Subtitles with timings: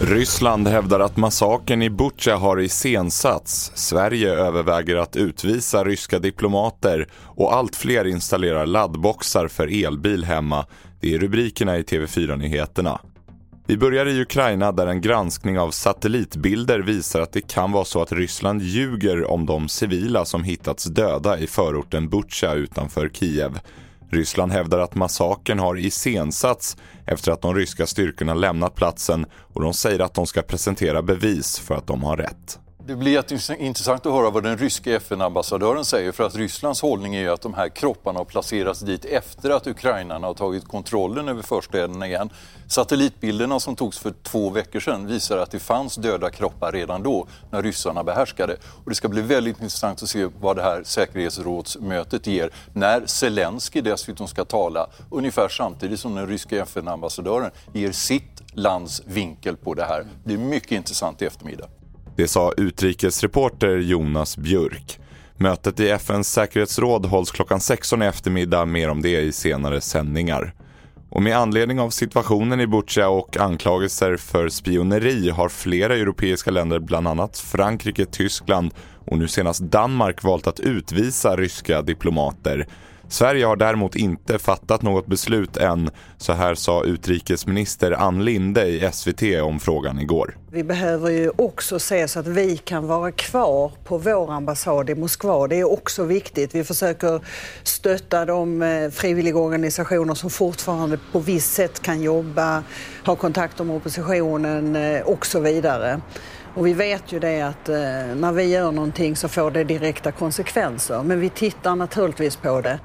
[0.00, 3.72] Ryssland hävdar att massakern i Butja har iscensatts.
[3.74, 10.66] Sverige överväger att utvisa ryska diplomater och allt fler installerar laddboxar för elbil hemma.
[11.00, 13.00] Det är rubrikerna i TV4-nyheterna.
[13.66, 18.02] Vi börjar i Ukraina där en granskning av satellitbilder visar att det kan vara så
[18.02, 23.58] att Ryssland ljuger om de civila som hittats döda i förorten Butja utanför Kiev.
[24.10, 26.76] Ryssland hävdar att massakern har iscensatts
[27.06, 31.58] efter att de ryska styrkorna lämnat platsen och de säger att de ska presentera bevis
[31.58, 32.58] för att de har rätt.
[32.88, 37.20] Det blir intressant att höra vad den ryska FN-ambassadören säger för att Rysslands hållning är
[37.20, 41.42] ju att de här kropparna har placerats dit efter att ukrainarna har tagit kontrollen över
[41.42, 42.30] förstäderna igen.
[42.68, 47.26] Satellitbilderna som togs för två veckor sedan visar att det fanns döda kroppar redan då
[47.50, 48.56] när ryssarna behärskade.
[48.84, 53.80] Och det ska bli väldigt intressant att se vad det här säkerhetsrådsmötet ger när Zelensky
[53.80, 59.84] dessutom ska tala ungefär samtidigt som den ryska FN-ambassadören ger sitt lands vinkel på det
[59.84, 60.00] här.
[60.00, 61.68] Det blir mycket intressant i eftermiddag.
[62.18, 65.00] Det sa utrikesreporter Jonas Björk.
[65.36, 70.54] Mötet i FNs säkerhetsråd hålls klockan 16 i eftermiddag, mer om det i senare sändningar.
[71.10, 76.78] Och med anledning av situationen i Butja och anklagelser för spioneri har flera europeiska länder,
[76.78, 78.74] bland annat Frankrike, Tyskland
[79.06, 82.66] och nu senast Danmark valt att utvisa ryska diplomater.
[83.10, 88.90] Sverige har däremot inte fattat något beslut än, så här sa utrikesminister Ann Linde i
[88.92, 90.36] SVT om frågan igår.
[90.50, 94.94] Vi behöver ju också se så att vi kan vara kvar på vår ambassad i
[94.94, 95.46] Moskva.
[95.46, 96.54] Det är också viktigt.
[96.54, 97.20] Vi försöker
[97.62, 102.62] stötta de eh, frivilliga organisationer som fortfarande på visst sätt kan jobba,
[103.06, 106.00] ha kontakter med oppositionen eh, och så vidare.
[106.54, 107.76] Och vi vet ju det att eh,
[108.16, 111.02] när vi gör någonting så får det direkta konsekvenser.
[111.02, 112.78] Men vi tittar naturligtvis på det.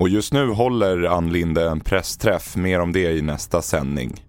[0.00, 4.24] Och just nu håller Ann Linde en pressträff, mer om det i nästa sändning.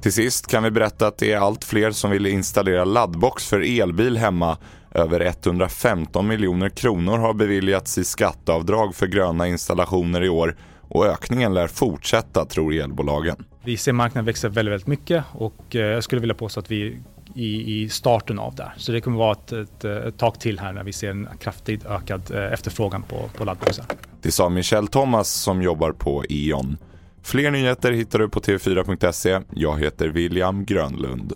[0.00, 3.80] Till sist kan vi berätta att det är allt fler som vill installera laddbox för
[3.80, 4.56] elbil hemma.
[4.94, 11.54] Över 115 miljoner kronor har beviljats i skatteavdrag för gröna installationer i år och ökningen
[11.54, 13.36] lär fortsätta tror elbolagen.
[13.64, 16.98] Vi ser marknaden växa väldigt, väldigt mycket och eh, jag skulle vilja påstå att vi
[17.34, 18.72] i, i starten av det.
[18.76, 21.86] Så det kommer vara ett, ett, ett tag till här när vi ser en kraftigt
[21.86, 23.84] ökad eh, efterfrågan på, på laddboxar.
[24.22, 26.76] Det sa Michelle Thomas som jobbar på E.ON.
[27.22, 29.40] Fler nyheter hittar du på tv4.se.
[29.54, 31.32] Jag heter William Grönlund.